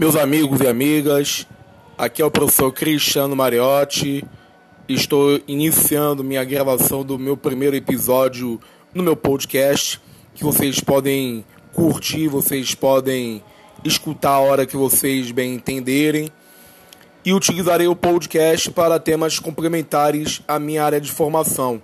[0.00, 1.46] Meus amigos e amigas,
[1.98, 4.24] aqui é o professor Cristiano Mariotti.
[4.88, 8.58] Estou iniciando minha gravação do meu primeiro episódio
[8.94, 10.00] no meu podcast,
[10.34, 13.44] que vocês podem curtir, vocês podem
[13.84, 16.30] escutar a hora que vocês bem entenderem.
[17.22, 21.82] E utilizarei o podcast para temas complementares à minha área de formação,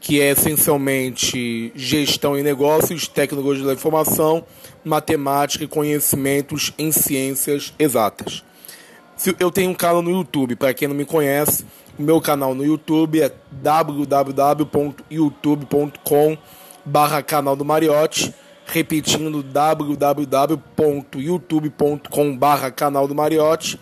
[0.00, 4.42] que é essencialmente gestão e negócios, tecnologia da informação
[4.82, 8.42] matemática e conhecimentos em ciências exatas.
[9.38, 11.66] Eu tenho um canal no YouTube, para quem não me conhece,
[11.98, 16.38] o meu canal no YouTube é www.youtube.com
[16.82, 23.78] barra canal do Mariotti, repetindo www.youtube.com barra canal do Mariotti.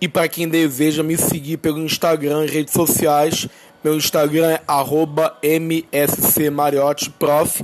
[0.00, 3.48] E para quem deseja me seguir pelo Instagram e redes sociais,
[3.82, 7.62] meu Instagram é arroba mscmariottprof,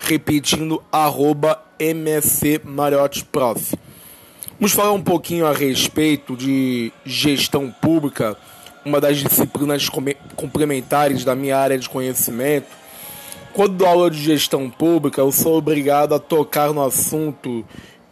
[0.00, 3.78] repetindo arroba MSC Mariotti Prof.
[4.58, 8.36] Vamos falar um pouquinho a respeito de gestão pública,
[8.84, 9.88] uma das disciplinas
[10.34, 12.66] complementares da minha área de conhecimento.
[13.52, 17.64] Quando dou aula de gestão pública, eu sou obrigado a tocar no assunto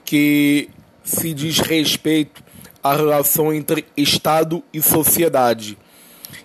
[0.04, 0.68] que
[1.02, 2.40] se diz respeito
[2.84, 5.76] à relação entre Estado e sociedade.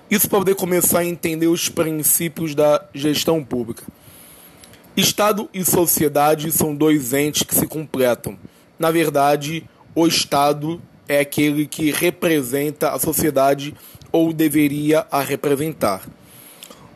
[0.09, 3.84] Isso para poder começar a entender os princípios da gestão pública.
[4.95, 8.38] Estado e sociedade são dois entes que se completam.
[8.77, 13.73] Na verdade, o Estado é aquele que representa a sociedade
[14.11, 16.08] ou deveria a representar.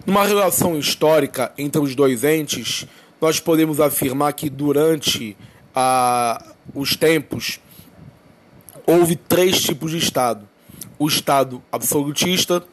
[0.05, 2.87] Numa relação histórica entre os dois entes,
[3.19, 5.35] nós podemos afirmar que durante
[5.75, 7.59] a, os tempos
[8.85, 10.47] houve três tipos de Estado:
[10.97, 12.63] o Estado absolutista,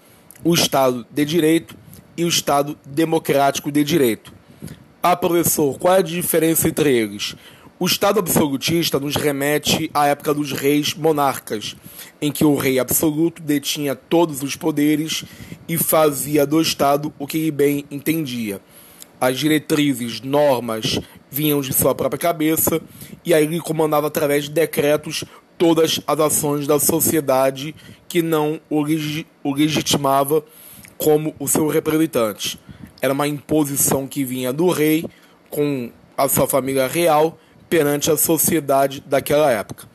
[0.44, 1.75] o Estado de direito
[2.16, 4.32] e o Estado democrático de direito.
[5.03, 7.34] Ah, professor, qual é a diferença entre eles?
[7.78, 11.75] O Estado absolutista nos remete à época dos reis monarcas,
[12.21, 15.25] em que o rei absoluto detinha todos os poderes
[15.66, 18.61] e fazia do Estado o que bem entendia.
[19.21, 21.00] As diretrizes, normas
[21.34, 22.81] vinham de sua própria cabeça
[23.25, 25.25] e aí ele comandava através de decretos
[25.59, 27.75] todas as ações da sociedade
[28.09, 28.83] que não o,
[29.53, 30.44] legitimava
[30.97, 32.59] como o seu representante
[33.05, 35.05] era uma imposição que vinha do rei
[35.50, 39.87] com a sua família real perante a sociedade daquela época.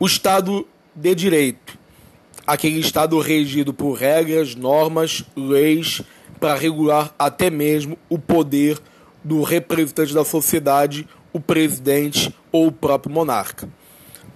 [0.00, 0.66] O Estado
[0.96, 1.78] de Direito,
[2.44, 6.02] aquele Estado regido por regras, normas, leis
[6.40, 8.80] para regular até mesmo o poder
[9.24, 13.68] do representante da sociedade, o presidente ou o próprio monarca.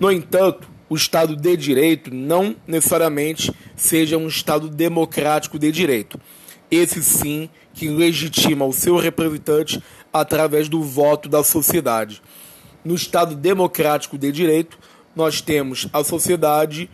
[0.00, 6.18] No entanto, o Estado de Direito não necessariamente seja um Estado democrático de direito
[6.70, 9.82] esse sim que legitima o seu representante
[10.12, 12.22] através do voto da sociedade.
[12.84, 14.78] No Estado democrático de direito,
[15.14, 16.90] nós temos a sociedade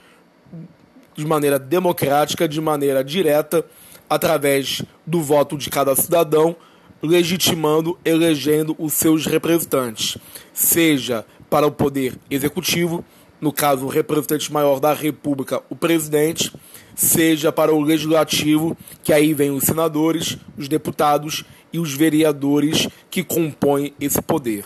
[1.14, 3.64] de maneira democrática, de maneira direta,
[4.08, 6.56] através do voto de cada cidadão,
[7.04, 10.16] legitimando, elegendo os seus representantes,
[10.52, 13.04] seja para o poder executivo,
[13.40, 16.50] no caso o representante maior da República, o presidente,
[16.94, 23.22] seja para o legislativo, que aí vem os senadores, os deputados e os vereadores que
[23.22, 24.64] compõem esse poder.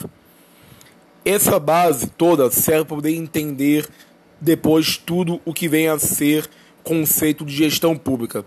[1.24, 3.88] Essa base toda serve para poder entender
[4.40, 6.48] depois tudo o que vem a ser
[6.84, 8.44] conceito de gestão pública.